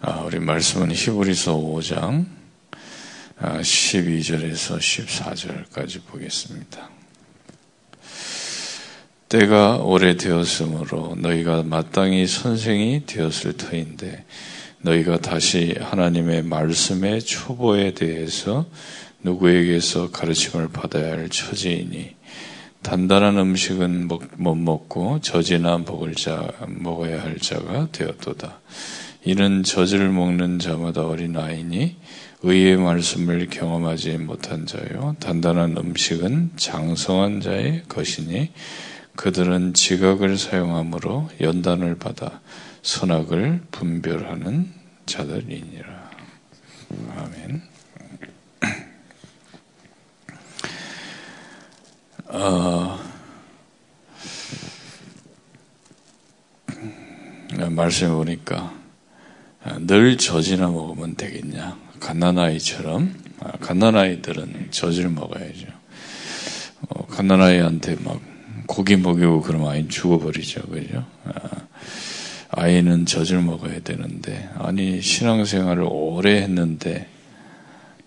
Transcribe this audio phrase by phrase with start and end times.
[0.00, 2.26] 아, 우리 말씀은 히브리서 5장
[3.40, 6.90] 12절에서 아, 14절까지 보겠습니다.
[9.28, 14.24] 때가 오래되었으므로 너희가 마땅히 선생이 되었을 터인데
[14.80, 18.66] 너희가 다시 하나님의 말씀의 초보에 대해서
[19.22, 22.16] 누구에게서 가르침을 받아야 할 처지이니
[22.82, 28.60] 단단한 음식은 못 먹고 젖이나 먹을 자 먹어야 할 자가 되었도다.
[29.24, 31.96] 이는 젖을 먹는 자마다 어린 아이니
[32.42, 38.50] 의의 말씀을 경험하지 못한 자요 단단한 음식은 장성한 자의 것이니
[39.14, 42.40] 그들은 지각을 사용함으로 연단을 받아
[42.82, 44.72] 선악을 분별하는
[45.06, 46.10] 자들이니라.
[47.16, 47.62] 아멘.
[52.28, 52.98] 어,
[57.70, 58.81] 말씀해 보니까
[59.86, 61.76] 늘 젖이나 먹으면 되겠냐.
[62.00, 65.66] 갓난아이처럼 아, 갓난아이들은 젖을 먹어야죠.
[66.88, 68.20] 어, 갓난아이한테 막
[68.66, 70.62] 고기 먹이고 그러면 아이 죽어버리죠.
[70.62, 71.04] 그죠?
[72.50, 77.08] 아, 이는 젖을 먹어야 되는데 아니 신앙생활을 오래 했는데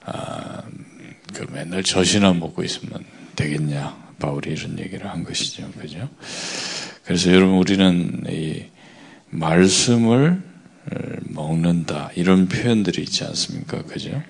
[0.05, 0.61] 아,
[1.33, 3.03] 그 맨날 젖이나 먹고 있으면
[3.35, 4.05] 되겠냐.
[4.19, 5.69] 바울이 이런 얘기를 한 것이죠.
[5.71, 6.07] 그죠?
[7.03, 8.65] 그래서 여러분 우리는 이
[9.29, 10.41] 말씀을
[11.23, 13.83] 먹는다 이런 표현들이 있지 않습니까?
[13.83, 14.21] 그죠?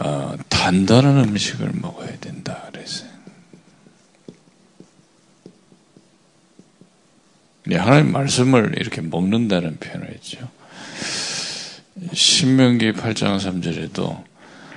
[0.00, 3.06] 어, 단단한 음식을 먹어야 된다 그래서
[7.68, 10.38] 네, 하나님 말씀을 이렇게 먹는다는 표현을 했죠.
[12.12, 14.22] 신명기 8장 3절에도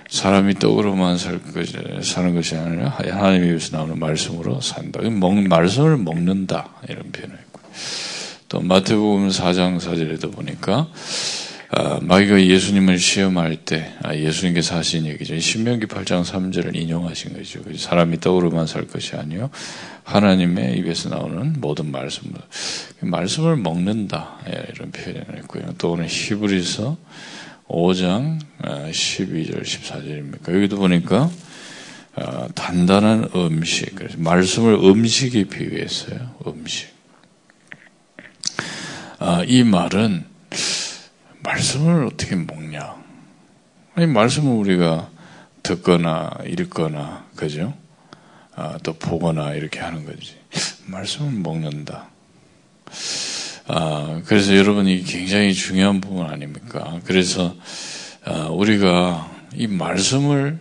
[0.10, 5.02] 사람이 떡으로만 살 것이, 사는 것이 아니라 하나님의 입에서 나오는 말씀으로 산다.
[5.02, 6.70] 먹, 말씀을 먹는다.
[6.90, 7.60] 이런 표현을 했고.
[8.50, 10.88] 또 마태복음 4장 4절에도 보니까
[11.72, 15.40] 아, 마귀가 예수님을 시험할 때 아, 예수님께서 하신 얘기죠.
[15.40, 17.62] 신명기 8장 3절을 인용하신 거죠.
[17.78, 19.52] 사람이 떡으로만 살 것이 아니요
[20.04, 22.42] 하나님의 입에서 나오는 모든 말씀을
[23.02, 25.76] 말씀을 먹는다 예, 이런 표현을 했고요.
[25.78, 26.98] 또 오늘 히브리서
[27.68, 30.56] 5장 12절 14절입니까?
[30.56, 31.30] 여기도 보니까
[32.16, 36.32] 아, 단단한 음식 그래서 말씀을 음식에 비유했어요.
[36.48, 36.99] 음식.
[39.22, 40.26] 아, 이 말은
[41.44, 42.96] 말씀을 어떻게 먹냐?
[43.98, 45.10] 이 말씀을 우리가
[45.62, 47.74] 듣거나 읽거나 그죠?
[48.56, 50.38] 아, 또 보거나 이렇게 하는 거지.
[50.88, 52.08] 말씀을 먹는다.
[53.68, 57.02] 아, 그래서 여러분이 굉장히 중요한 부분 아닙니까?
[57.04, 57.58] 그래서
[58.24, 60.60] 아, 우리가 이 말씀을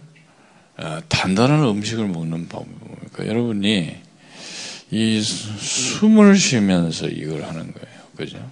[0.76, 3.25] 아, 단단한 음식을 먹는 방법이 뭡니까?
[3.25, 3.96] 여러분이
[4.90, 7.97] 이 숨을 쉬면서 이걸 하는 거예요.
[8.18, 8.50] 그죠?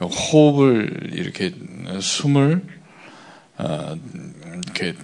[0.00, 1.54] 호흡을 이렇게
[2.00, 2.62] 숨을
[3.58, 3.96] 어,
[4.64, 4.94] 이렇게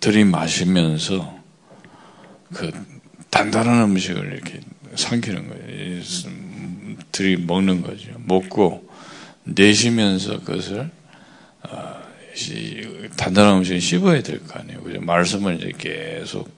[0.00, 1.38] 들이마시면서
[2.54, 2.70] 그
[3.30, 4.60] 단단한 음식을 이렇게
[4.94, 6.02] 삼키는 거예요.
[7.10, 8.10] 들이 먹는 거죠.
[8.24, 8.88] 먹고
[9.44, 10.90] 내쉬면서 그것을
[11.62, 12.02] 어,
[13.16, 14.82] 단단한 음식을 씹어야 될 거 아니에요.
[14.82, 15.00] 그죠?
[15.00, 16.48] 말씀을 이제 계속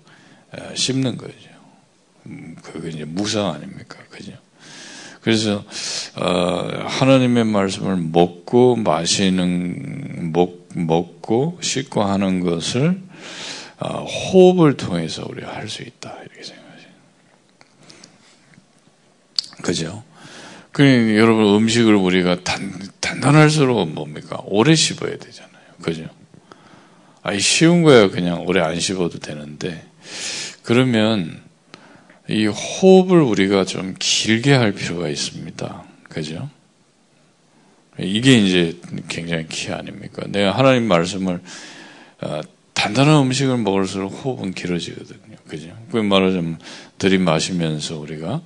[0.52, 1.34] 어, 씹는 거죠.
[2.26, 3.96] 음, 그게 이제 무상 아닙니까?
[4.10, 4.32] 그죠?
[5.20, 5.64] 그래서
[6.16, 13.00] 어, 하나님의 말씀을 먹고 마시는 먹, 먹고 씻고 하는 것을
[13.78, 16.88] 어, 호흡을 통해서 우리가 할 수 있다 이렇게 생각하죠.
[19.62, 20.04] 그죠?
[20.72, 24.40] 그 여러분 음식을 우리가 단, 단단할수록 뭡니까?
[24.44, 25.50] 오래 씹어야 되잖아요.
[25.82, 26.04] 그죠?
[27.22, 29.86] 아니 쉬운 거야 그냥 오래 안 씹어도 되는데
[30.62, 31.42] 그러면
[32.30, 35.84] 이 호흡을 우리가 좀 길게 할 필요가 있습니다.
[36.04, 36.48] 그죠?
[37.98, 40.22] 이게 이제 굉장히 키 아닙니까?
[40.28, 41.40] 내가 하나님 말씀을
[42.20, 42.40] 어,
[42.72, 45.36] 단단한 음식을 먹을수록 호흡은 길어지거든요.
[45.48, 45.76] 그죠?
[45.90, 46.60] 그 말하자면
[46.98, 48.42] 들이마시면서 우리가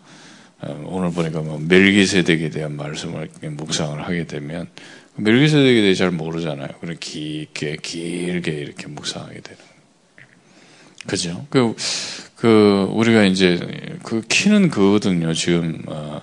[0.63, 4.67] 어, 오늘 보니까 뭐 멜기세덱에 대한 말씀을 묵상을 하게 되면
[5.17, 6.69] 멜기세덱에 대해 잘 모르잖아요.
[6.81, 9.75] 그래 깊게 길게 이렇게 묵상하게 되는.
[11.07, 11.47] 그죠?
[11.51, 11.75] 그,
[12.45, 13.59] 그, 우리가 이제,
[14.03, 15.33] 그 키는 그거거든요.
[15.33, 16.21] 지금, 어,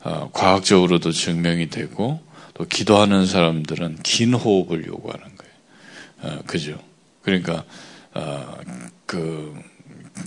[0.00, 2.20] 어, 과학적으로도 증명이 되고,
[2.54, 6.38] 또 기도하는 사람들은 긴 호흡을 요구하는 거예요.
[6.38, 6.78] 어, 그죠?
[7.20, 7.64] 그러니까,
[8.14, 8.56] 어,
[9.04, 9.54] 그,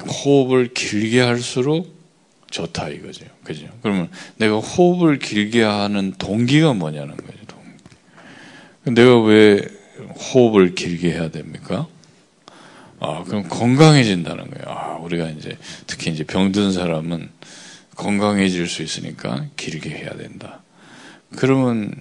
[0.08, 1.92] 호흡을 길게 할수록
[2.52, 3.26] 좋다 이거죠.
[3.44, 3.66] 그죠?
[3.82, 7.40] 그러면 내가 호흡을 길게 하는 동기가 뭐냐는 거죠.
[7.48, 8.94] 동기.
[8.94, 9.68] 내가 왜
[10.36, 11.88] 호흡을 길게 해야 됩니까?
[13.02, 14.66] 아, 그럼 건강해진다는 거예요.
[14.68, 15.58] 아, 우리가 이제
[15.88, 17.30] 특히 이제 병든 사람은
[17.96, 20.62] 건강해질 수 있으니까 길게 해야 된다.
[21.36, 21.92] 그러면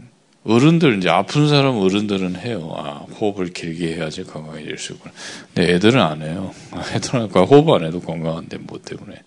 [0.44, 2.74] 어른들, 이제 아픈 사람 어른들은 해요.
[2.76, 5.14] 아, 호흡을 길게 해야지 건강해질 수 있구나.
[5.54, 6.52] 근데 애들은 안 해요.
[6.94, 9.22] 애들은 아까 호흡 안 해도 건강한데 뭐 때문에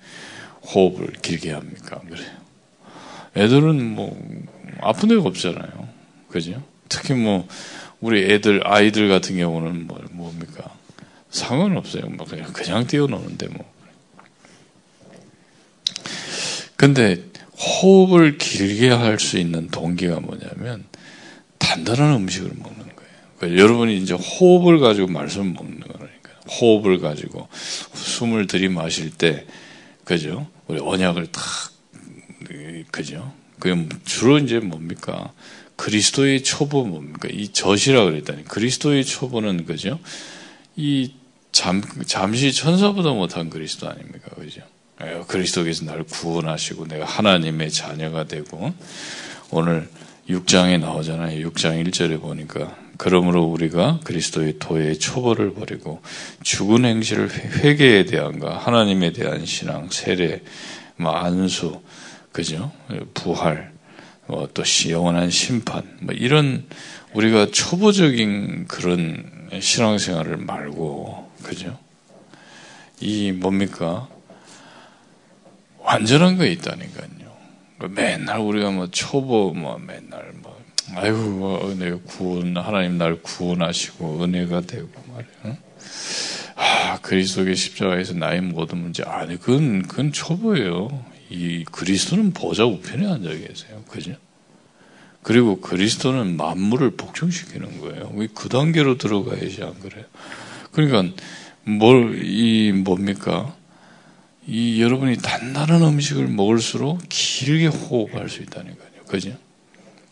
[0.76, 2.00] 호흡을 길게 합니까?
[2.00, 2.30] 안 그래요.
[3.36, 4.16] 애들은 뭐,
[4.80, 5.88] 아픈 데가 없잖아요.
[6.30, 6.62] 그죠?
[6.88, 7.48] 특히 뭐,
[8.00, 10.72] 우리 애들, 아이들 같은 경우는 뭐, 뭡니까?
[11.34, 12.04] 상관없어요.
[12.10, 13.74] 뭐, 그냥, 그냥 뛰어노는데 뭐.
[16.76, 17.24] 근데,
[17.58, 20.86] 호흡을 길게 할 수 있는 동기가 뭐냐면,
[21.58, 23.12] 단단한 음식을 먹는 거예요.
[23.38, 26.30] 그러니까 여러분이 이제 호흡을 가지고 말씀을 먹는 거니까.
[26.60, 27.48] 호흡을 가지고
[27.94, 29.46] 숨을 들이마실 때,
[30.04, 30.48] 그죠?
[30.68, 31.44] 우리 언약을 탁,
[32.92, 33.34] 그죠?
[33.60, 35.32] 그 주로 이제 뭡니까?
[35.78, 37.30] 그리스도의 초보 뭡니까?
[37.32, 38.44] 이 젖이라 그랬다니.
[38.44, 40.00] 그리스도의 초보는 그죠?
[40.76, 41.14] 이
[41.54, 44.30] 잠, 잠시 천사보다 못한 그리스도 아닙니까?
[44.36, 44.62] 그죠?
[45.28, 48.74] 그리스도께서 나를 구원하시고 내가 하나님의 자녀가 되고
[49.52, 49.88] 오늘
[50.30, 51.48] 6장에 나오잖아요.
[51.50, 56.02] 6장 1절에 보니까 그러므로 우리가 그리스도의 도의 초보를 버리고
[56.42, 60.42] 죽은 행실을 회개에 대한가 하나님에 대한 신앙, 세례,
[60.96, 61.82] 뭐 안수,
[62.32, 62.72] 그죠?
[63.14, 63.74] 부활,
[64.28, 66.66] 뭐 또 영원한 심판, 뭐 이런
[67.14, 71.78] 우리가 초보적인 그런 신앙생활을 말고, 그죠?
[73.00, 74.08] 이 뭡니까?
[75.80, 77.24] 완전한 거 있다니까요.
[77.90, 80.58] 맨날 우리가 뭐 초보 뭐 맨날 뭐
[80.96, 85.58] 아이고 뭐 은혜 구원 하나님 날 구원하시고 은혜가 되고 말이야.
[86.56, 91.04] 아 그리스도의 십자가에서 나의 모든 문제 아니 그건 그건 초보예요.
[91.30, 93.84] 이 그리스도는 보좌 우편에 앉아 계세요.
[93.90, 94.16] 그죠?
[95.22, 98.14] 그리고 그리스도는 만물을 복종시키는 거예요.
[98.34, 100.06] 그 단계로 들어가야지 안 그래요?
[100.72, 101.16] 그러니까
[101.64, 103.56] 뭘 이 뭡니까?
[104.46, 108.90] 이 여러분이 단단한 음식을 먹을수록 길게 호흡할 수 있다니까요.
[109.08, 109.38] 그죠?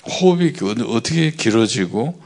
[0.09, 0.53] 호흡이
[0.87, 2.19] 어떻게 길어지고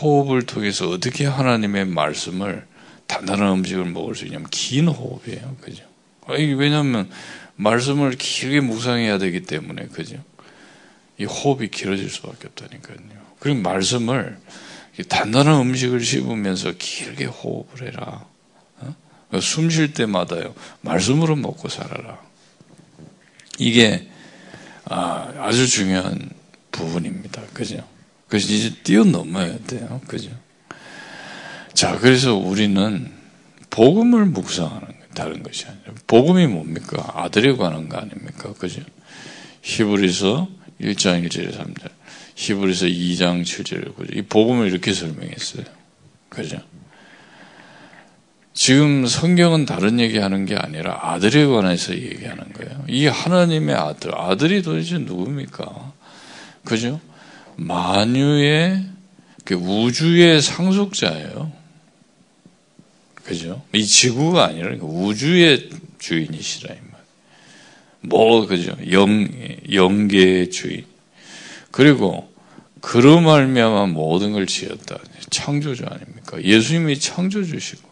[0.00, 2.66] 호흡을 통해서 어떻게 하나님의 말씀을
[3.06, 5.56] 단단한 음식을 먹을 수 있냐면 긴 호흡이에요.
[5.60, 5.84] 그죠?
[6.28, 7.10] 왜냐하면
[7.56, 10.22] 말씀을 길게 묵상해야 되기 때문에 그죠?
[11.18, 12.98] 이 호흡이 길어질 수밖에 없다니까요.
[13.38, 14.38] 그리고 말씀을
[15.08, 18.26] 단단한 음식을 씹으면서 길게 호흡을 해라.
[18.80, 19.40] 어?
[19.40, 20.54] 숨쉴 때마다요.
[20.80, 22.18] 말씀으로 먹고 살아라.
[23.58, 24.08] 이게
[24.84, 26.30] 아, 아주 중요한
[26.70, 27.42] 부분입니다.
[27.52, 27.86] 그죠?
[28.28, 30.00] 그래서 이제 뛰어넘어야 돼요.
[30.06, 30.30] 그죠?
[31.74, 33.10] 자, 그래서 우리는
[33.70, 37.12] 복음을 묵상하는 다른 것이 아니라 복음이 뭡니까?
[37.14, 38.52] 아들에 관한 거 아닙니까?
[38.58, 38.82] 그죠?
[39.62, 40.48] 히브리서
[40.80, 41.90] 1장 1절에 3절,
[42.34, 44.12] 히브리서 2장 7절에 보죠.
[44.14, 45.64] 이 복음을 이렇게 설명했어요.
[46.28, 46.58] 그죠?
[48.54, 52.84] 지금 성경은 다른 얘기하는 게 아니라 아들에 관해서 얘기하는 거예요.
[52.88, 55.92] 이 하나님의 아들, 아들이 도대체 누굽니까?
[56.64, 57.00] 그죠?
[57.56, 58.84] 만유의
[59.44, 61.61] 그 우주의 상속자예요.
[63.24, 63.62] 그죠?
[63.72, 66.74] 이 지구가 아니라 우주의 주인이시라.
[68.02, 68.76] 뭐 그죠?
[68.90, 69.28] 영
[69.72, 70.84] 영계의 주인.
[71.70, 72.32] 그리고
[72.80, 74.98] 그로 말미암아 모든 걸 지었다.
[75.30, 76.42] 창조주 아닙니까?
[76.42, 77.88] 예수님이 창조주시고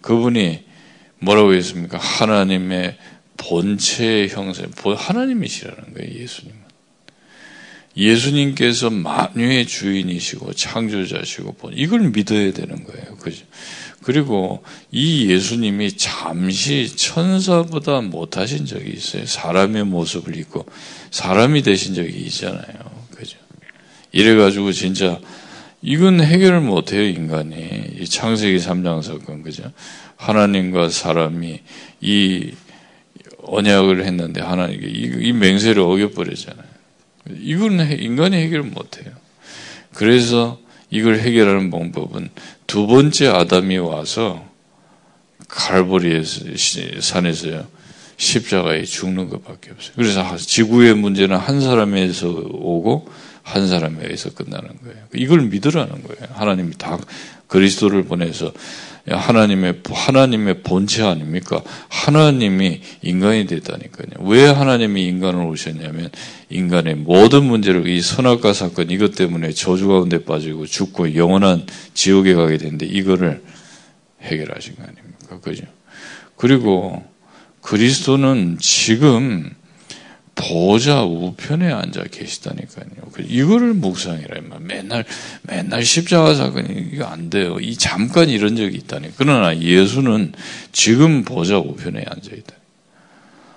[0.00, 0.64] 그분이
[1.20, 1.98] 뭐라고 했습니까?
[1.98, 2.96] 하나님의
[3.36, 6.62] 본체의 형상, 하나님이시라는 거예요, 예수님은.
[7.96, 13.16] 예수님께서 만유의 주인이시고 창조자시고 이걸 믿어야 되는 거예요.
[13.16, 13.44] 그죠?
[14.02, 19.24] 그리고 이 예수님이 잠시 천사보다 못하신 적이 있어요.
[19.26, 20.66] 사람의 모습을 입고
[21.10, 22.74] 사람이 되신 적이 있잖아요.
[23.14, 23.38] 그죠?
[24.12, 25.18] 이래가지고 진짜
[25.82, 27.96] 이건 해결을 못해요, 인간이.
[27.98, 29.72] 이 창세기 3장 사건, 그죠?
[30.16, 31.60] 하나님과 사람이
[32.00, 32.52] 이
[33.44, 36.72] 언약을 했는데 하나님, 이 맹세를 어겨버렸잖아요.
[37.40, 39.12] 이건 인간이 해결을 못해요.
[39.92, 40.61] 그래서
[40.92, 42.28] 이걸 해결하는 방법은
[42.66, 44.46] 두 번째 아담이 와서
[45.48, 46.22] 갈보리의
[47.00, 47.66] 산에서요.
[48.18, 49.94] 십자가에 죽는 것밖에 없어요.
[49.96, 53.08] 그래서 지구의 문제는 한 사람에서 오고
[53.42, 55.04] 한 사람에서 끝나는 거예요.
[55.14, 56.28] 이걸 믿으라는 거예요.
[56.34, 56.98] 하나님이 다
[57.48, 58.52] 그리스도를 보내서
[59.08, 61.62] 하나님의 하나님의 본체 아닙니까?
[61.88, 64.26] 하나님이 인간이 됐다니까요.
[64.28, 66.10] 왜 하나님이 인간을 오셨냐면
[66.50, 72.58] 인간의 모든 문제를 이 선악과 사건 이것 때문에 저주 가운데 빠지고 죽고 영원한 지옥에 가게
[72.58, 73.42] 되는데 이거를
[74.22, 75.40] 해결하신 거 아닙니까?
[75.40, 75.64] 그죠?
[76.36, 77.02] 그리고
[77.60, 79.52] 그리스도는 지금
[80.34, 83.10] 보좌 우편에 앉아 계시다니까요.
[83.12, 85.04] 그 이거를 묵상이라 맨날
[85.42, 87.58] 맨날 십자가 사건이 이거 안 돼요.
[87.60, 89.10] 이 잠깐 이런 적이 있다니.
[89.16, 90.32] 그러나 예수는
[90.72, 92.56] 지금 보좌 우편에 앉아 있다.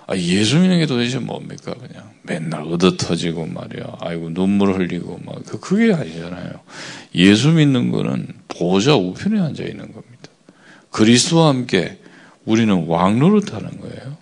[0.08, 1.74] 아, 예수 믿는 게 도대체 뭡니까?
[1.74, 3.96] 그냥 맨날 얻어 터지고 말이야.
[4.00, 5.44] 아이고, 눈물 흘리고 막.
[5.44, 6.60] 그, 그게 아니잖아요.
[7.16, 10.28] 예수 믿는 거는 보좌 우편에 앉아 있는 겁니다.
[10.90, 11.98] 그리스도와 함께
[12.44, 14.16] 우리는 왕노릇하는 거예요.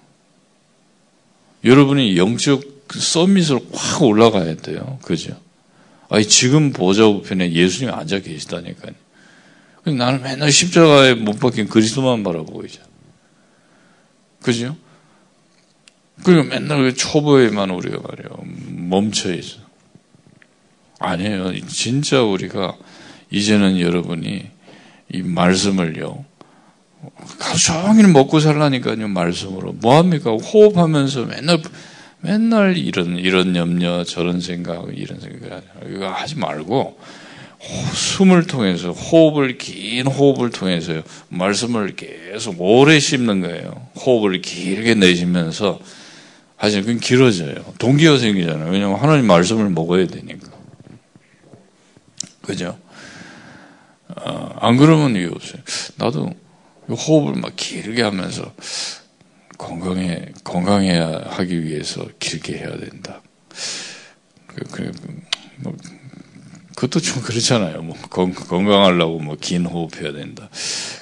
[1.65, 4.99] 여러분이 영적 서밋으로 확 올라가야 돼요.
[5.03, 5.37] 그죠?
[6.15, 8.95] 아니, 지금 보좌 우편에 예수님이 앉아 계시다니까요.
[9.97, 12.87] 나는 맨날 십자가에 못 박힌 그리스도만 바라보고 있잖아.
[14.41, 14.77] 그죠?
[16.23, 18.45] 그리고 맨날 그 초보에만 우리가 말이에요.
[18.89, 19.57] 멈춰 있어.
[21.01, 21.67] 아니에요.
[21.67, 22.77] 진짜 우리가
[23.31, 24.49] 이제는 여러분이
[25.13, 26.25] 이 말씀을요.
[27.41, 29.09] 하루 종일 먹고 살라니까요.
[29.09, 29.73] 말씀으로.
[29.73, 30.31] 뭐합니까?
[30.31, 31.61] 호흡하면서 맨날
[32.25, 36.99] 맨날 이런 이런 염려, 저런 생각, 이런 생각 이거 하지 말고
[37.93, 41.03] 숨을 통해서 호흡을 긴 호흡을 통해서요.
[41.29, 43.89] 말씀을 계속 오래 씹는 거예요.
[43.97, 45.79] 호흡을 길게 내쉬면서
[46.57, 47.57] 하시면 그건 길어져요.
[47.79, 48.71] 동기가 생기잖아요.
[48.71, 50.49] 왜냐하면 하나님 말씀을 먹어야 되니까.
[52.41, 52.79] 그죠?
[54.09, 55.61] 어, 안 그러면 이게 없어요.
[55.97, 56.33] 나도
[56.89, 58.51] 호흡을 막 길게 하면서
[59.59, 63.23] 건강해, 건강해야 하기 위해서 길게 해야 된다.
[64.47, 64.93] 그, 그,
[65.59, 65.75] 뭐,
[66.75, 67.83] 그것도 좀 그렇잖아요.
[67.83, 70.49] 뭐, 건, 건강하려고 뭐, 긴 호흡해야 된다.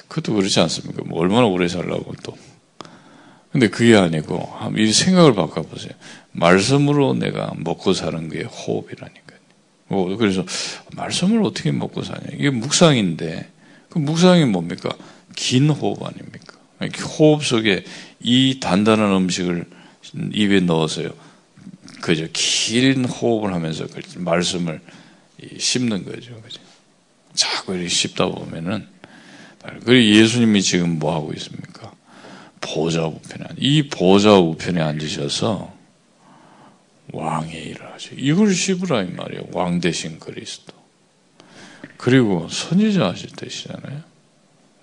[0.07, 1.03] 그것도 그렇지 않습니까?
[1.05, 2.37] 뭐, 얼마나 오래 살라고 또.
[3.51, 5.91] 근데 그게 아니고, 이 생각을 바꿔보세요.
[6.31, 9.39] 말씀으로 내가 먹고 사는 게 호흡이라니까요.
[9.87, 10.45] 뭐, 그래서,
[10.95, 12.21] 말씀을 어떻게 먹고 사냐.
[12.33, 13.49] 이게 묵상인데,
[13.89, 14.89] 그 묵상이 뭡니까?
[15.35, 16.52] 긴 호흡 아닙니까?
[17.19, 17.83] 호흡 속에
[18.21, 19.65] 이 단단한 음식을
[20.33, 21.11] 입에 넣어서요.
[22.01, 22.27] 그죠.
[22.33, 24.81] 긴 호흡을 하면서 그 말씀을
[25.57, 26.41] 씹는 거죠.
[26.41, 26.59] 그죠.
[27.33, 28.87] 자꾸 이렇게 씹다 보면은,
[29.85, 31.93] 그리고 예수님이 지금 뭐 하고 있습니까?
[32.61, 35.73] 보좌 우편에, 이 보좌 우편에 앉으셔서
[37.11, 38.15] 왕의 일을 하죠.
[38.17, 39.47] 이걸 씹으라, 이 말이에요.
[39.51, 40.73] 왕 대신 그리스도.
[41.97, 44.03] 그리고 선지자 하실 때시잖아요.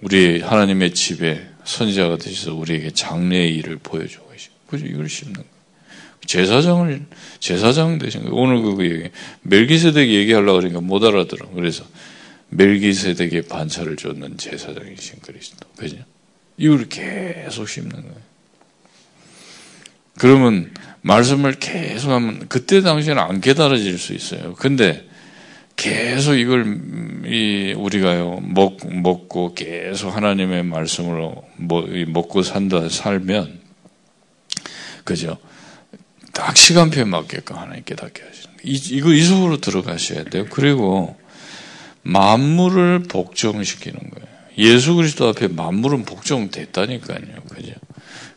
[0.00, 4.87] 우리 하나님의 집에 선지자가 되셔서 우리에게 장래의 일을 보여주고 계시고, 그죠?
[4.87, 5.49] 이걸 씹는 거예요.
[6.27, 7.07] 제사장을,
[7.39, 8.35] 제사장 되신 거예요.
[8.35, 9.11] 오늘 그 얘기,
[9.43, 11.49] 멜기세덱 얘기하려고 그러니까 못 알아들어.
[11.50, 11.85] 그래서
[12.50, 15.69] 멜기세덱의 반차를 줬는 제사장이신 그리스도.
[15.77, 15.97] 그죠?
[16.57, 18.31] 이걸 계속 씹는 거예요.
[20.19, 24.55] 그러면 말씀을 계속 하면 그때 당시에는 안 깨달아질 수 있어요.
[24.55, 25.09] 근데
[25.81, 26.79] 계속 이걸
[27.77, 33.61] 우리가요 먹, 먹고 계속 하나님의 말씀으로 먹고 산다 살면
[35.05, 35.39] 그죠?
[36.33, 38.55] 딱 시간표에 맞게끔 하나님 깨닫게 하시는.
[38.63, 40.47] 이, 이거 이 속으로 들어가셔야 돼요.
[40.51, 41.17] 그리고
[42.03, 44.29] 만물을 복종시키는 거예요.
[44.59, 47.21] 예수 그리스도 앞에 만물은 복종됐다니까요.
[47.49, 47.73] 그죠?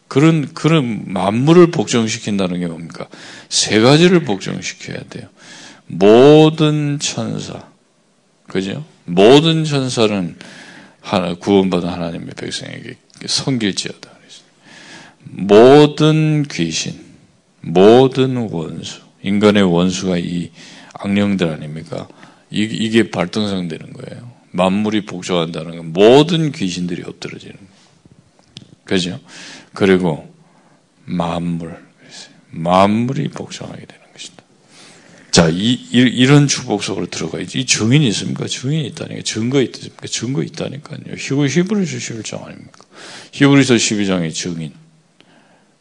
[0.08, 3.08] 그런, 그런 만물을 복종시킨다는 게 뭡니까?
[3.50, 5.28] 세 가지를 복종시켜야 돼요.
[5.88, 7.68] 모든 천사.
[8.48, 8.84] 그죠?
[9.06, 10.36] 모든 천사는
[11.02, 14.14] 하나, 구원받은 하나님의 백성에게 성길지어다.
[15.26, 17.00] 모든 귀신,
[17.62, 20.52] 모든 원수, 인간의 원수가 이
[20.94, 22.08] 악령들 아닙니까?
[22.50, 24.32] 이게 발동성되는 거예요.
[24.52, 27.74] 만물이 복종한다는 건 모든 귀신들이 엎드러지는 거예요.
[28.84, 29.20] 그죠?
[29.74, 30.32] 그리고
[31.06, 31.84] 만물,
[32.52, 34.03] 만물이 복종하게 되는.
[35.34, 37.60] 자, 이, 이 런 축복 속으로 들어가야지.
[37.62, 38.46] 이 증인이 있습니까?
[38.46, 39.24] 증인이 있다니까.
[39.24, 40.06] 증거 있습니까?
[40.06, 41.16] 증거 있다니까요.
[41.18, 42.84] 히브, 히브리서 11장 아닙니까?
[43.32, 44.74] 히브리서 12장의 증인.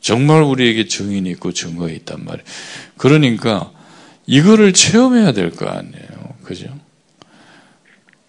[0.00, 2.44] 정말 우리에게 증인이 있고 증거가 있단 말이에요.
[2.96, 3.70] 그러니까
[4.26, 6.34] 이거를 체험해야 될 거 아니에요.
[6.44, 6.74] 그죠?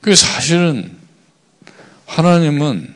[0.01, 0.92] 그 사실은
[2.06, 2.94] 하나님은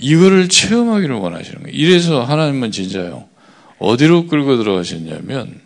[0.00, 1.76] 이거를 체험하기를 원하시는 거예요.
[1.76, 3.28] 이래서 하나님은 진짜요.
[3.78, 5.60] 어디로 끌고 들어가셨냐면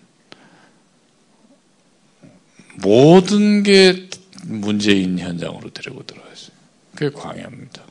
[2.77, 4.09] 모든 게
[4.45, 6.51] 문제인 현장으로 데리고 들어갔어요.
[6.95, 7.83] 그게 광야입니다.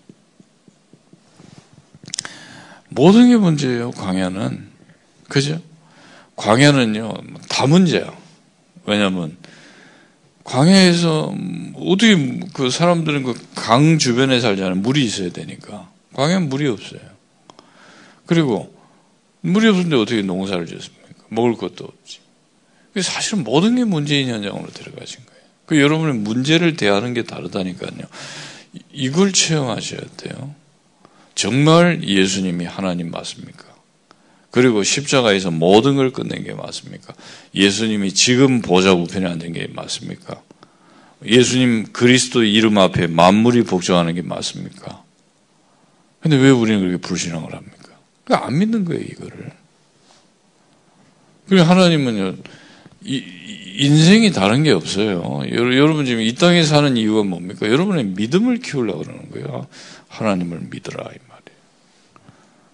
[2.89, 4.71] 모든 게 문제예요, 광야는.
[5.27, 5.61] 그죠?
[6.35, 7.13] 광야는요,
[7.49, 8.15] 다 문제야.
[8.85, 9.37] 왜냐면,
[10.43, 11.33] 광야에서,
[11.75, 14.75] 어떻게 그 사람들은 그 강 주변에 살잖아요.
[14.75, 15.89] 물이 있어야 되니까.
[16.13, 17.01] 광야는 물이 없어요.
[18.25, 18.73] 그리고,
[19.41, 21.23] 물이 없는데 어떻게 농사를 짓습니까?
[21.29, 22.19] 먹을 것도 없지.
[23.01, 25.41] 사실은 모든 게 문제인 현장으로 들어가신 거예요.
[25.65, 27.91] 그 여러분의 문제를 대하는 게 다르다니까요.
[28.91, 30.53] 이걸 체험하셔야 돼요.
[31.35, 33.65] 정말 예수님이 하나님 맞습니까?
[34.51, 37.13] 그리고 십자가에서 모든 걸 끝낸 게 맞습니까?
[37.55, 40.41] 예수님이 지금 보좌 우편에 앉은 게 맞습니까?
[41.25, 45.03] 예수님 그리스도 이름 앞에 만물이 복종하는 게 맞습니까?
[46.19, 47.83] 근데 왜 우리는 그렇게 불신앙을 합니까?
[48.29, 49.51] 안 믿는 거예요, 이거를.
[51.47, 52.35] 그리고 하나님은요,
[53.05, 53.23] 이,
[53.79, 55.41] 인생이 다른 게 없어요.
[55.49, 57.67] 여러분 지금 이 땅에 사는 이유가 뭡니까?
[57.67, 59.67] 여러분의 믿음을 키우려고 그러는 거예요.
[60.07, 61.59] 하나님을 믿으라, 이 말이에요.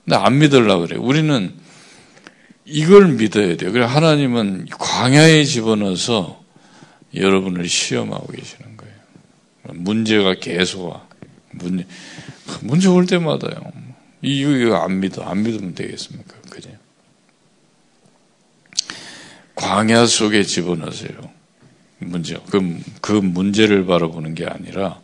[0.06, 0.98] 근데 안 믿으려고 그래.
[0.98, 1.54] 우리는
[2.66, 3.72] 이걸 믿어야 돼요.
[3.72, 6.44] 그래 하나님은 광야에 집어넣어서
[7.16, 8.94] 여러분을 시험하고 계시는 거예요.
[9.74, 11.08] 문제가 계속 와.
[11.52, 11.86] 문제,
[12.62, 13.72] 문제 올 때마다요.
[14.22, 15.24] 이거, 이거 안 믿어.
[15.24, 16.36] 안 믿으면 되겠습니까?
[16.50, 16.70] 그죠?
[19.60, 21.12] 광야 속에 집어넣으세요.
[22.00, 22.38] 문제.
[22.50, 25.00] 그, 그 문제를 바라보는 게 아니라,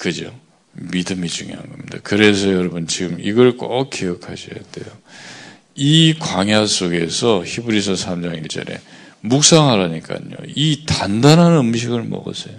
[0.00, 0.34] 그죠?
[0.72, 1.98] 믿음이 중요한 겁니다.
[2.02, 4.86] 그래서 여러분 지금 이걸 꼭 기억하셔야 돼요.
[5.74, 8.80] 이 광야 속에서 히브리서 3장 1절에
[9.20, 10.20] 묵상하라니까요.
[10.48, 12.56] 이 단단한 음식을 먹으세요.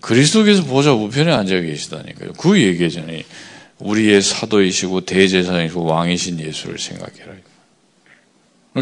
[0.00, 2.32] 그리스도께서 보좌 우편에 앉아 계시다니까요.
[2.34, 3.20] 그 얘기잖아요.
[3.80, 7.34] 우리의 사도이시고 대제사이시고 왕이신 예수를 생각해라.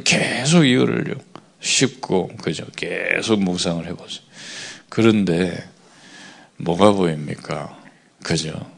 [0.00, 1.14] 계속 이거를요.
[1.60, 2.64] 쉽고 그죠.
[2.76, 4.22] 계속 묵상을 해보세요.
[4.88, 5.64] 그런데
[6.58, 7.82] 뭐가 보입니까?
[8.22, 8.70] 그죠?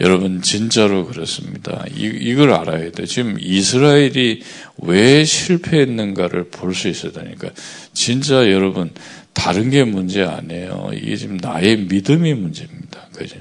[0.00, 1.84] 여러분 진짜로 그렇습니다.
[1.94, 3.06] 이, 이걸 알아야 돼.
[3.06, 4.42] 지금 이스라엘이
[4.78, 7.50] 왜 실패했는가를 볼 수 있어야 되니까
[7.92, 8.90] 진짜 여러분
[9.32, 10.90] 다른 게 문제 아니에요.
[10.94, 13.08] 이게 지금 나의 믿음이 문제입니다.
[13.14, 13.36] 그죠?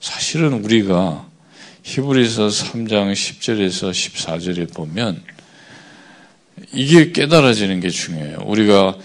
[0.00, 1.28] 사실은 우리가
[1.82, 5.22] 히브리서 3장 10절에서 14절에 보면
[6.72, 8.38] 이게 깨달아지는 게 중요해요.
[8.44, 8.96] 우리가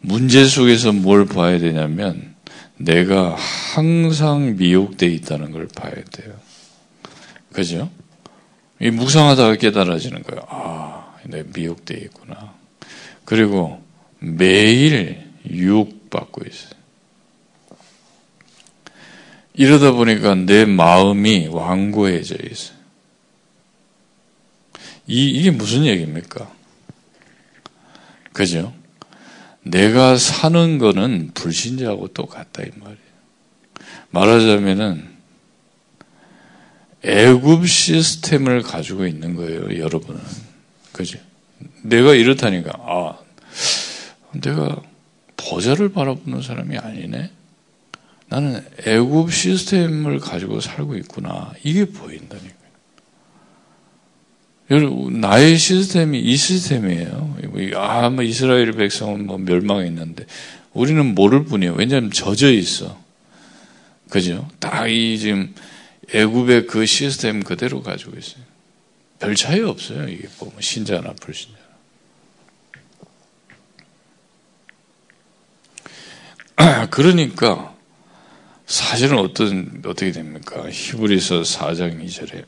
[0.00, 2.34] 문제 속에서 뭘 봐야 되냐면
[2.76, 6.34] 내가 항상 미혹되어 있다는 걸 봐야 돼요.
[7.52, 7.90] 그죠?
[8.80, 10.42] 이 묵상하다가 깨달아지는 거예요.
[10.48, 12.54] 아, 내가 미혹되어 있구나.
[13.24, 13.82] 그리고
[14.18, 16.80] 매일 유혹받고 있어요.
[19.54, 22.78] 이러다 보니까 내 마음이 완고해져 있어요.
[25.06, 26.50] 이, 이게 무슨 얘기입니까?
[28.32, 28.72] 그죠?
[29.62, 32.98] 내가 사는 거는 불신자하고 똑같다 이 말이에요.
[34.10, 35.10] 말하자면은
[37.02, 40.20] 애굽 시스템을 가지고 있는 거예요, 여러분은.
[40.92, 41.18] 그죠?
[41.82, 43.18] 내가 이렇다니까 아,
[44.32, 44.82] 내가
[45.36, 47.30] 보좌를 바라보는 사람이 아니네.
[48.28, 51.52] 나는 애굽 시스템을 가지고 살고 있구나.
[51.64, 52.59] 이게 보인다니까.
[54.70, 57.36] 나의 시스템이 이 시스템이에요.
[57.74, 60.26] 아, 뭐 이스라엘 백성은 뭐 멸망했는데
[60.72, 61.74] 우리는 모를 뿐이에요.
[61.74, 63.00] 왜냐하면 젖어 있어.
[64.08, 64.48] 그죠?
[64.60, 65.54] 딱 이 지금
[66.12, 68.42] 애굽의 그 시스템 그대로 가지고 있어요.
[69.18, 70.08] 별 차이 없어요.
[70.08, 71.58] 이게 보면 신자나 불신자.
[76.90, 77.74] 그러니까
[78.66, 80.68] 사실은 어떤 어떻게 됩니까?
[80.70, 82.44] 히브리서 4장 2절에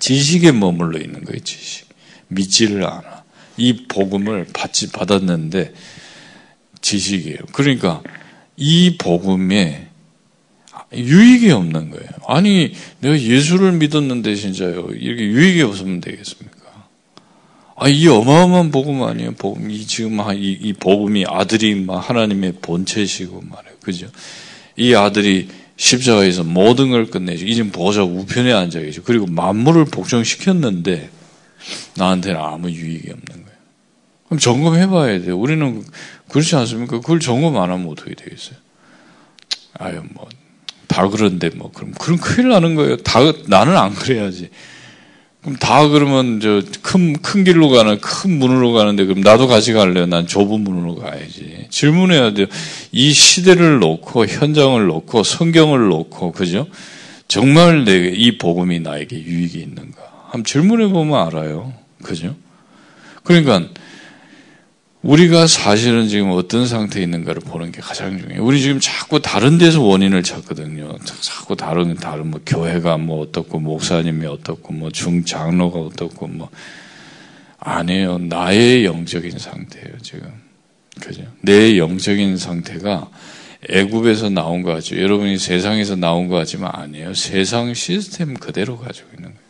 [0.00, 1.88] 지식에 머물러 있는 거예요, 지식.
[2.28, 3.24] 믿지를 않아.
[3.56, 5.72] 이 복음을 받지, 받았는데
[6.80, 7.38] 지식이에요.
[7.52, 8.02] 그러니까
[8.56, 9.88] 이 복음에
[10.94, 12.08] 유익이 없는 거예요.
[12.26, 14.88] 아니, 내가 예수를 믿었는데 진짜요.
[14.94, 16.58] 이렇게 유익이 없으면 되겠습니까?
[17.76, 19.34] 아, 이 어마어마한 복음 아니에요?
[19.34, 19.70] 복음.
[19.70, 23.76] 이 지금 이, 이 복음이 아들이 막 하나님의 본체시고 말이에요.
[23.80, 24.08] 그죠?
[24.76, 27.46] 이 아들이 십자가에서 모든 걸 끝내죠.
[27.46, 29.02] 이제 보좌 우편에 앉아 계죠.
[29.04, 31.08] 그리고 만물을 복종시켰는데
[31.96, 33.58] 나한테는 아무 유익이 없는 거예요.
[34.26, 35.38] 그럼 점검해 봐야 돼요.
[35.38, 35.82] 우리는
[36.28, 37.00] 그렇지 않습니까?
[37.00, 38.56] 그걸 점검 안 하면 어떻게 되겠어요?
[39.74, 40.28] 아유, 뭐,
[40.88, 42.96] 다 그런데 뭐, 그럼, 그럼 큰일 나는 거예요.
[42.98, 44.50] 다, 나는 안 그래야지.
[45.48, 50.04] 그럼 다 그러면 저 큰 큰 길로 가는 큰 문으로 가는데 그럼 나도 같이 갈래요.
[50.06, 51.66] 난 좁은 문으로 가야지.
[51.70, 52.46] 질문해야 돼요.
[52.92, 56.66] 이 시대를 놓고 현장을 놓고 성경을 놓고 그죠?
[57.28, 60.02] 정말 내게 이 복음이 나에게 유익이 있는가?
[60.24, 61.72] 한번 질문해 보면 알아요.
[62.02, 62.34] 그죠?
[63.24, 63.62] 그러니까
[65.02, 68.44] 우리가 사실은 지금 어떤 상태에 있는가를 보는 게 가장 중요해요.
[68.44, 70.98] 우리 지금 자꾸 다른 데서 원인을 찾거든요.
[71.20, 76.50] 자꾸 다른, 다른 뭐 교회가 뭐 어떻고, 목사님이 어떻고, 뭐 중장로가 어떻고, 뭐.
[77.60, 78.18] 아니에요.
[78.18, 80.32] 나의 영적인 상태예요, 지금.
[81.00, 81.22] 그죠?
[81.42, 83.08] 내 영적인 상태가
[83.68, 85.00] 애굽에서 나온 거 같죠.
[85.00, 87.14] 여러분이 세상에서 나온 거 같지만 아니에요.
[87.14, 89.48] 세상 시스템 그대로 가지고 있는 거예요.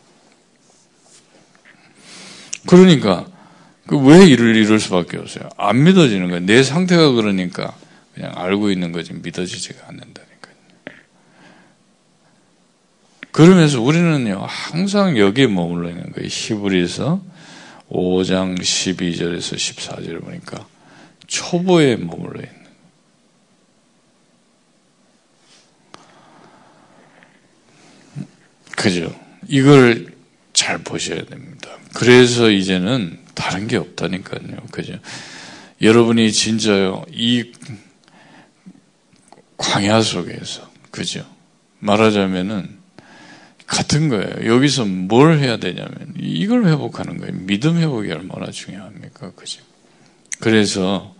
[2.67, 3.28] 그러니까, 그
[3.97, 5.49] 왜 이를 이럴 수밖에 없어요?
[5.57, 6.45] 안 믿어지는 거예요.
[6.45, 7.75] 내 상태가 그러니까
[8.13, 10.55] 그냥 알고 있는 거지 믿어지지가 않는다니까요.
[13.31, 16.27] 그러면서 우리는요 항상 여기에 머물러 있는 거예요.
[16.29, 17.21] 히브리서
[17.89, 20.65] 5장 12절에서 14절을 보니까
[21.27, 22.59] 초보에 머물러 있는.
[28.75, 29.13] 그죠?
[29.47, 30.07] 이걸
[30.53, 31.69] 잘 보셔야 됩니다.
[31.93, 34.57] 그래서 이제는 다른 게 없다니까요.
[34.69, 34.99] 그죠?
[35.81, 37.53] 여러분이 진짜요, 이
[39.55, 41.25] 광야 속에서, 그죠?
[41.79, 42.77] 말하자면은,
[43.65, 44.53] 같은 거예요.
[44.53, 47.33] 여기서 뭘 해야 되냐면, 이걸 회복하는 거예요.
[47.45, 49.31] 믿음 회복이 얼마나 중요합니까?
[49.31, 49.61] 그죠?
[50.41, 51.15] 그래서,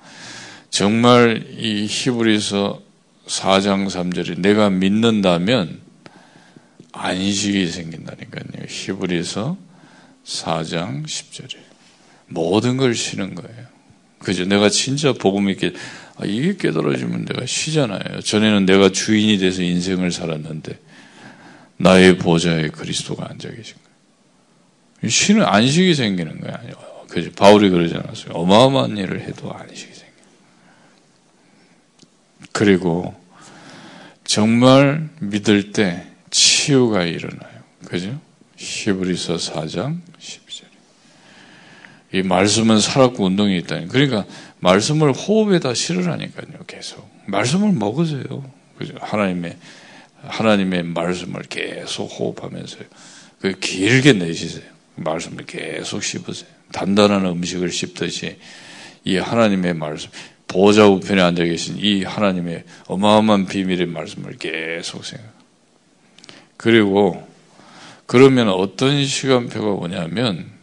[0.69, 2.81] 정말 이 히브리서
[3.27, 5.79] 4장 3절에 내가 믿는다면,
[6.91, 8.65] 안식이 생긴다니까요.
[8.67, 9.57] 히브리서
[10.25, 11.68] 4장 10절에.
[12.29, 13.65] 모든 걸 쉬는 거예요.
[14.19, 14.45] 그죠?
[14.45, 15.73] 내가 진짜 복음 있게,
[16.17, 18.21] 아, 이게 깨달아지면 내가 쉬잖아요.
[18.21, 20.79] 전에는 내가 주인이 돼서 인생을 살았는데,
[21.77, 25.09] 나의 보좌에 그리스도가 앉아 계신 거예요.
[25.09, 26.89] 쉬는 안식이 생기는 거예요.
[27.09, 27.31] 그죠?
[27.31, 28.33] 바울이 그러지 않았어요.
[28.33, 30.09] 어마어마한 일을 해도 안식이 생겨요.
[32.51, 33.15] 그리고
[34.25, 37.63] 정말 믿을 때 치유가 일어나요.
[37.85, 38.19] 그죠?
[38.57, 40.38] 히브리서 4장 10절.
[42.11, 43.87] 이 말씀은 살았고 운동이 있다니.
[43.87, 44.25] 그러니까
[44.59, 46.65] 말씀을 호흡에다 실으라니까요.
[46.65, 47.09] 계속.
[47.27, 48.51] 말씀을 먹으세요.
[48.77, 48.95] 그죠?
[48.99, 49.57] 하나님의
[50.21, 52.83] 하나님의 말씀을 계속 호흡하면서요.
[53.39, 54.63] 그 길게 내쉬세요.
[54.95, 56.49] 말씀을 계속 씹으세요.
[56.71, 58.37] 단단한 음식을 씹듯이
[59.05, 60.09] 이 하나님의 말씀,
[60.47, 65.27] 보좌 우편에 앉아 계신 이 하나님의 어마어마한 비밀의 말씀을 계속 생각.
[66.57, 67.25] 그리고
[68.05, 70.58] 그러면 어떤 시간표가 오냐면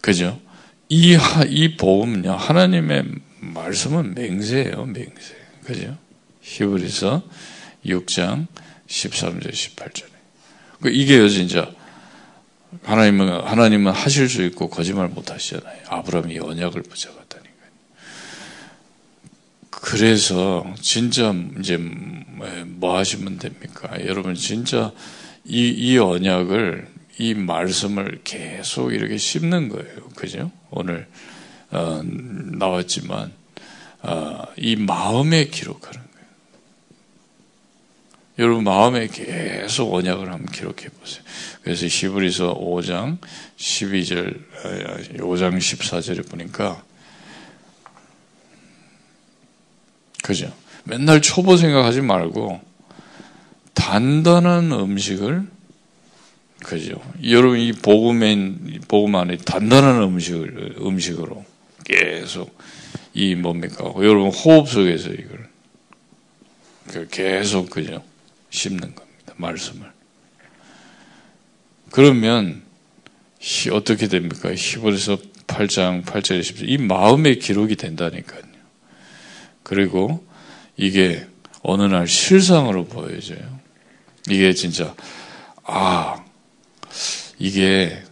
[0.00, 0.40] 그죠?
[0.88, 1.16] 이,
[1.48, 3.04] 이 복음은요, 하나님의
[3.40, 5.36] 말씀은 맹세예요, 맹세.
[5.64, 5.96] 그죠?
[6.40, 7.22] 히브리서
[7.86, 8.46] 6장
[8.88, 10.10] 13절, 18절에.
[10.86, 11.70] 이게요, 진짜.
[12.84, 15.82] 하나님은, 하나님은 하실 수 있고 거짓말 못 하시잖아요.
[15.88, 17.70] 아브라함이 언약을 붙잡았다니까요.
[19.70, 23.90] 그래서, 진짜, 이제, 뭐 하시면 됩니까?
[24.06, 24.92] 여러분, 진짜,
[25.44, 30.08] 이, 이 언약을, 이 말씀을 계속 이렇게 씹는 거예요.
[30.14, 30.50] 그죠?
[30.70, 31.06] 오늘,
[31.70, 33.32] 어, 나왔지만,
[34.02, 36.10] 어, 이 마음에 기록하는 거예요.
[38.38, 41.22] 여러분 마음에 계속 언약을 한번 기록해 보세요.
[41.62, 43.18] 그래서 히브리서 5장
[43.58, 44.40] 12절,
[45.18, 46.82] 5장 14절에 보니까
[50.22, 50.52] 그죠?
[50.84, 52.60] 맨날 초보 생각하지 말고
[53.74, 55.46] 단단한 음식을
[56.62, 57.00] 그죠?
[57.24, 58.54] 여러분 이 복음에
[58.86, 61.44] 복음 안에 단단한 음식을 음식으로
[61.84, 62.56] 계속
[63.14, 63.92] 이 뭡니까?
[63.96, 65.48] 여러분 호흡 속에서 이걸
[66.88, 68.02] 그 계속 그죠?
[68.50, 69.34] 씹는 겁니다.
[69.36, 69.90] 말씀을.
[71.90, 72.62] 그러면
[73.72, 74.52] 어떻게 됩니까?
[74.54, 78.42] 히브리서 8장 8절에 10절 이 마음의 기록이 된다니까요.
[79.62, 80.24] 그리고
[80.76, 81.26] 이게
[81.62, 83.60] 어느 날 실상으로 보여져요.
[84.28, 84.94] 이게 진짜
[85.64, 86.24] 아
[87.38, 88.02] 이게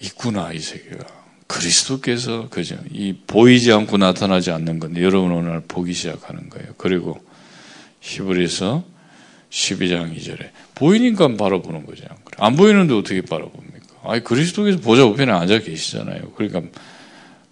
[0.00, 1.04] 있구나 이 세계가
[1.46, 6.74] 그리스도께서 그죠 이 보이지 않고 나타나지 않는 건데 여러분 오늘 보기 시작하는 거예요.
[6.76, 7.20] 그리고
[8.00, 8.84] 히브리서
[9.50, 12.04] 12장 2절에 보이니까 바라보는 거죠.
[12.38, 13.80] 안 보이는데 어떻게 바라봅니까?
[14.04, 16.32] 아니 그리스도께서 보좌 우편에 앉아 계시잖아요.
[16.32, 16.62] 그러니까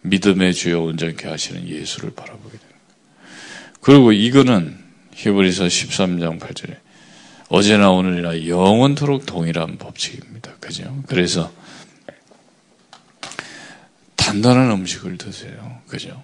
[0.03, 3.75] 믿음의 주여 온전케 하시는 예수를 바라보게 되는 거예요.
[3.81, 4.79] 그리고 이거는
[5.15, 6.77] 히브리서 13장 8절에
[7.49, 10.57] 어제나 오늘이나 영원토록 동일한 법칙입니다.
[10.61, 11.03] 그죠?
[11.07, 11.51] 그래서
[14.17, 15.79] 단단한 음식을 드세요.
[15.89, 16.23] 그죠?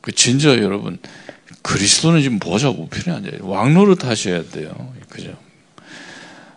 [0.00, 0.98] 그 진짜 여러분
[1.60, 3.46] 그리스도는 지금 보좌 우편에 앉아요.
[3.46, 4.92] 왕노릇 하셔야 돼요.
[5.08, 5.36] 그죠?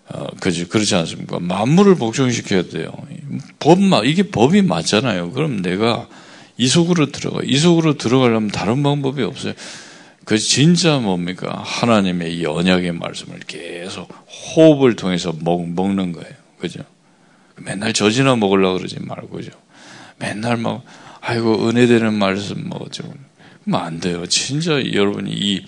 [0.08, 1.40] 어, 그지 그렇지 않습니까?
[1.40, 2.92] 만물을 복종시켜야 돼요.
[3.60, 5.32] 법 이게 법이 맞잖아요.
[5.32, 6.08] 그럼 내가
[6.58, 7.42] 이 속으로 들어가.
[7.44, 9.54] 이 속으로 들어가려면 다른 방법이 없어요.
[10.26, 11.62] 그 진짜 뭡니까?
[11.64, 14.12] 하나님의 이 언약의 말씀을 계속
[14.56, 16.34] 호흡을 통해서 먹, 먹는 거예요.
[16.60, 16.82] 그죠?
[17.58, 19.52] 맨날 젖이나 먹으려고 그러지 말고, 그죠?
[20.18, 20.84] 맨날 막,
[21.22, 23.04] 아이고, 은혜되는 말씀 뭐죠.
[23.64, 24.26] 그러면 안 돼요.
[24.26, 25.66] 진짜 여러분이 이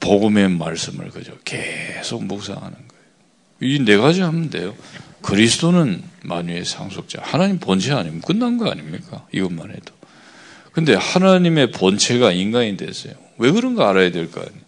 [0.00, 2.86] 복음의 말씀을 그죠 계속 묵상하는 거예요.
[3.60, 4.74] 이 네 가지 하면 돼요.
[5.22, 7.20] 그리스도는 만유의 상속자.
[7.22, 9.26] 하나님 본체 아니면 끝난 거 아닙니까?
[9.32, 9.94] 이것만 해도.
[10.72, 13.14] 근데 하나님의 본체가 인간이 됐어요.
[13.38, 14.60] 왜 그런가 알아야 될 거 아니에요.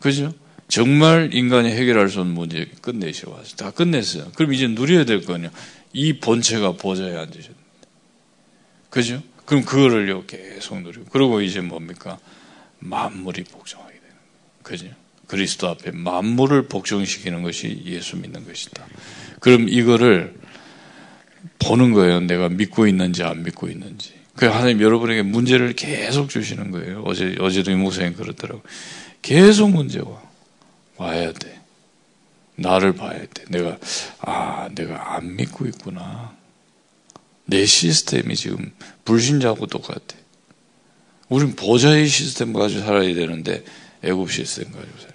[0.00, 0.32] 그죠?
[0.68, 3.56] 정말 인간이 해결할 수 없는 문제 끝내시러 왔어요.
[3.56, 4.30] 다 끝냈어요.
[4.34, 5.50] 그럼 이제 누려야 될 거 아니에요.
[5.92, 7.58] 이 본체가 보좌에 앉으셨는데.
[8.90, 9.22] 그죠?
[9.46, 12.18] 그럼 그거를요 계속 누리고 그리고 이제 뭡니까
[12.80, 14.14] 만물이 복종하게 되는
[14.62, 14.88] 그죠?
[15.26, 18.86] 그리스도 앞에 만물을 복종시키는 것이 예수 믿는 것이다.
[19.40, 20.34] 그럼 이거를
[21.60, 22.20] 보는 거예요.
[22.20, 24.14] 내가 믿고 있는지 안 믿고 있는지.
[24.38, 27.02] 그 하나님 여러분에게 문제를 계속 주시는 거예요.
[27.04, 28.62] 어제 어제도 이 목사님 그러더라고.
[29.20, 30.22] 계속 문제와
[30.96, 31.60] 와야 돼.
[32.54, 33.44] 나를 봐야 돼.
[33.48, 33.78] 내가,
[34.20, 36.36] 아, 내가 안 믿고 있구나.
[37.46, 38.72] 내 시스템이 지금
[39.04, 40.16] 불신자하고 똑같아.
[41.28, 43.64] 우린 보좌의 시스템 가지고 살아야 되는데
[44.02, 45.12] 애굽 시스템 가지고 살아.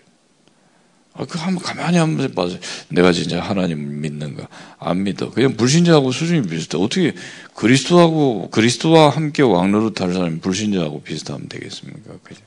[1.15, 2.57] 아, 그 한번 가만히 한번 봐서
[2.89, 4.47] 내가 진짜 하나님을 믿는가?
[4.79, 5.29] 안 믿어.
[5.29, 6.77] 그냥 불신자하고 수준이 비슷해.
[6.77, 7.13] 어떻게
[7.53, 12.13] 그리스도하고 그리스도와 함께 왕노릇 할 사람이 불신자하고 비슷하면 되겠습니까?
[12.23, 12.41] 그죠?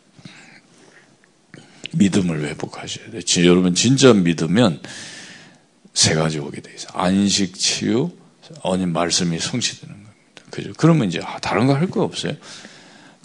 [1.92, 3.20] 믿음을 회복하셔야 돼.
[3.46, 4.80] 여러분 진짜 믿으면
[5.94, 6.88] 세 가지 오게 돼 있어.
[6.92, 8.10] 안식, 치유,
[8.62, 10.12] 어니 말씀이 성취되는 겁니다.
[10.50, 10.72] 그죠?
[10.76, 12.34] 그러면 이제 아, 다른 거 할 거 없어요.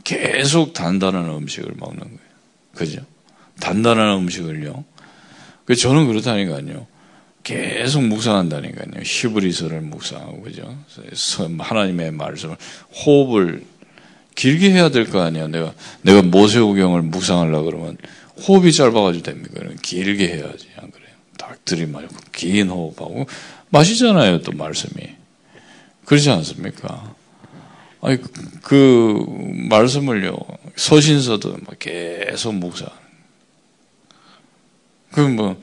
[0.04, 2.20] 계속 단단한 음식을 먹는 거예요.
[2.76, 3.02] 그죠?
[3.60, 4.86] 단단한 음식을요.
[5.66, 6.88] 그 저는 그렇다니까요.
[7.44, 9.02] 계속 묵상한다니까요.
[9.04, 10.78] 히브리서를 묵상하고 그죠?
[11.60, 12.56] 하나님의 말씀을
[13.06, 13.64] 호흡을
[14.36, 15.48] 길게 해야 될 거 아니야.
[15.48, 17.98] 내가 내가 모세오경을 묵상하려 그러면
[18.48, 19.62] 호흡이 짧아가지고 됩니까?
[19.82, 20.68] 길게 해야지.
[20.78, 21.10] 안 그래요?
[21.38, 23.26] 딱 들이마시고 긴 호흡하고
[23.70, 24.42] 마시잖아요.
[24.42, 25.10] 또 말씀이
[26.06, 27.16] 그렇지 않습니까?
[28.02, 28.18] 아니
[28.62, 29.26] 그
[29.70, 30.38] 말씀을요
[30.76, 32.88] 서신서도 계속 묵상.
[35.12, 35.56] 그 뭐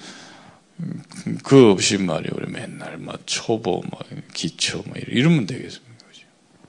[1.42, 4.00] 그 없이 우리 맨날 막 초보 막
[4.32, 5.88] 기초 막 이러면 되겠습니까?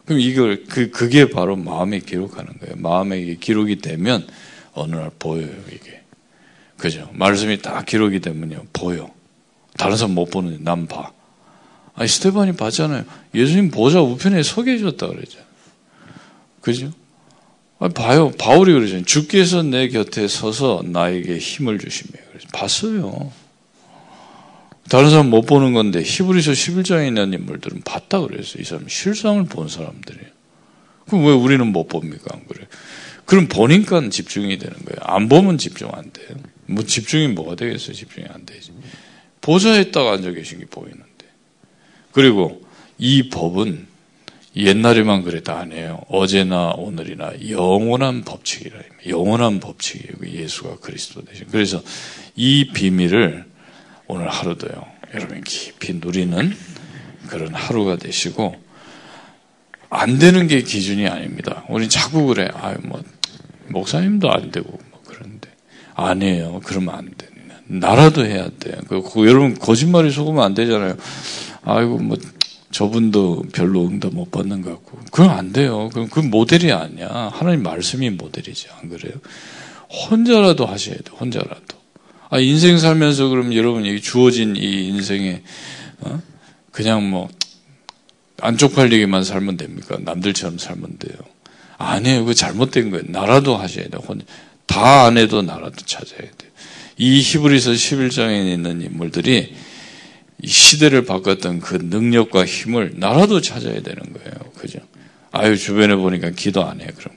[0.05, 2.75] 그럼 이걸 그 그게 바로 마음에 기록하는 거예요.
[2.77, 4.27] 마음에 기록이 되면
[4.73, 6.01] 어느 날 보여요 이게.
[6.77, 7.09] 그죠?
[7.13, 9.11] 말씀이 딱 기록이 되면요 보여.
[9.77, 11.11] 다른 사람 못 보는데 난 봐.
[11.93, 13.03] 아니 스테반이 봤잖아요.
[13.35, 15.45] 예수님 보좌 우편에 서 계셨다 그랬잖아요.
[16.61, 16.91] 그죠?
[17.79, 18.31] 아, 봐요.
[18.37, 19.05] 바울이 그러잖아요.
[19.05, 22.19] 주께서 내 곁에 서서 나에게 힘을 주시며.
[22.53, 23.31] 봤어요.
[24.89, 28.61] 다른 사람 못 보는 건데 히브리서 11장에 있는 인물들은 봤다 그랬어요.
[28.61, 30.27] 이 사람 실상을 본 사람들이에요.
[31.07, 32.25] 그럼 왜 우리는 못 봅니까?
[32.33, 32.67] 안 그래?
[33.25, 34.97] 그럼 보니까 집중이 되는 거예요.
[35.01, 36.29] 안 보면 집중 안 돼요.
[36.65, 37.93] 뭐 집중이 뭐가 되겠어요?
[37.93, 38.71] 집중이 안 되지.
[39.41, 41.05] 보좌에 딱 앉아 계신 게 보이는데.
[42.11, 42.61] 그리고
[42.97, 43.88] 이 법은
[44.55, 46.01] 옛날에만 그랬다 아니에요.
[46.09, 48.79] 어제나 오늘이나 영원한 법칙이라.
[49.07, 50.41] 영원한 법칙이에요.
[50.41, 51.47] 예수가 그리스도 되신.
[51.51, 51.81] 그래서
[52.35, 53.45] 이 비밀을
[54.07, 54.85] 오늘 하루도요.
[55.13, 56.55] 여러분 깊이 누리는
[57.27, 58.55] 그런 하루가 되시고
[59.89, 61.63] 안 되는 게 기준이 아닙니다.
[61.69, 62.49] 우리 자꾸 그래.
[62.53, 63.01] 아유 뭐
[63.67, 65.49] 목사님도 안 되고 뭐 그런데
[65.95, 66.61] 아니에요.
[66.63, 67.29] 그러면 안 돼.
[67.71, 68.79] 나라도 해야 돼.
[68.87, 70.95] 그, 그, 여러분 거짓말이 속으면 안 되잖아요.
[71.63, 72.17] 아이고 뭐
[72.71, 75.89] 저분도 별로 응답 못 받는 것 같고 그건 안 돼요.
[75.89, 77.31] 그건 그 모델이 아니야.
[77.33, 79.13] 하나님 말씀이 모델이지 안 그래요?
[79.89, 81.03] 혼자라도 하셔야 돼.
[81.19, 81.79] 혼자라도.
[82.29, 85.41] 아, 인생 살면서 그럼 여러분 주어진 이 인생에
[86.01, 86.21] 어?
[86.71, 87.27] 그냥 뭐
[88.41, 89.97] 안쪽 팔리기만 살면 됩니까?
[89.99, 91.17] 남들처럼 살면 돼요.
[91.77, 92.25] 아니에요.
[92.25, 93.05] 그 잘못된 거예요.
[93.07, 94.01] 나라도 하셔야 돼요.
[94.67, 96.51] 다안 해도 나라도 찾아야 돼요.
[96.97, 99.55] 이 히브리서 11장에 있는 인물들이
[100.43, 104.51] 시대를 바꿨던 그 능력과 힘을 나라도 찾아야 되는 거예요.
[104.55, 104.79] 그죠?
[105.31, 106.87] 아유, 주변에 보니까 기도 안 해.
[106.95, 107.15] 그럼.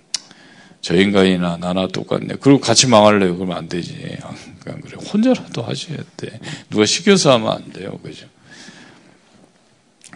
[0.80, 2.34] 저 인간이나 나나 똑같네.
[2.40, 3.36] 그리고 같이 망할래요.
[3.36, 4.18] 그러면 안 되지.
[4.60, 4.96] 그냥 그래.
[4.96, 6.40] 혼자라도 하셔야 돼.
[6.70, 7.98] 누가 시켜서 하면 안 돼요.
[8.02, 8.26] 그죠?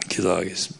[0.08, 0.75] 기도하겠습니다.